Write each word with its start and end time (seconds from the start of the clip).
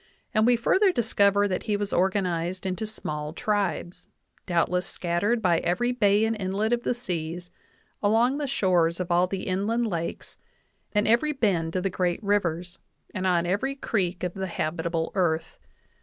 And 0.33 0.47
we 0.47 0.55
further 0.55 0.91
discover 0.91 1.47
that 1.47 1.61
he 1.69 1.77
was 1.77 1.93
organized 1.93 2.65
into 2.65 2.87
small 2.87 3.33
tribes, 3.33 4.07
doubtless 4.47 4.87
scattered 4.87 5.43
by 5.43 5.59
every 5.59 5.91
bay 5.91 6.25
and 6.25 6.35
inlet 6.35 6.73
of 6.73 6.81
the 6.81 6.95
seas, 6.95 7.51
along 8.01 8.39
the 8.39 8.47
shores 8.47 8.99
of 8.99 9.11
all 9.11 9.27
the 9.27 9.43
inland 9.43 9.85
lakes, 9.85 10.37
and 10.91 11.07
every 11.07 11.33
bend 11.33 11.75
of 11.75 11.83
the 11.83 11.91
great 11.91 12.23
rivers, 12.23 12.79
and 13.13 13.27
on 13.27 13.45
every 13.45 13.75
creek 13.75 14.23
of 14.23 14.33
the 14.33 14.47
habitable 14.47 15.11
earth. 15.13 15.59